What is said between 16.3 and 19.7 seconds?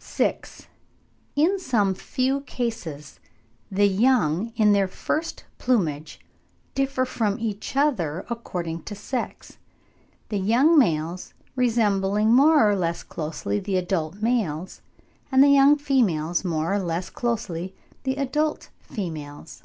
more or less closely the adult females.